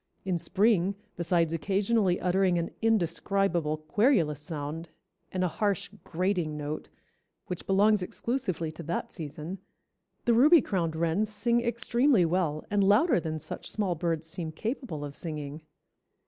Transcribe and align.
In 0.25 0.39
spring, 0.39 0.95
besides 1.15 1.53
occasionally 1.53 2.19
uttering 2.19 2.57
an 2.57 2.71
indescribable 2.81 3.77
querulous 3.77 4.39
sound, 4.39 4.89
and 5.31 5.43
a 5.43 5.47
harsh, 5.47 5.89
'grating' 6.03 6.57
note, 6.57 6.89
which 7.45 7.67
belongs 7.67 8.01
exclusively 8.01 8.71
to 8.71 8.81
that 8.81 9.11
season, 9.11 9.59
the 10.25 10.33
Ruby 10.33 10.59
crowned 10.63 10.95
wrens 10.95 11.31
sing 11.31 11.61
extremely 11.61 12.25
well 12.25 12.65
and 12.71 12.83
louder 12.83 13.19
than 13.19 13.37
such 13.37 13.69
small 13.69 13.93
birds 13.93 14.25
seem 14.25 14.51
capable 14.51 15.05
of 15.05 15.15
singing. 15.15 15.61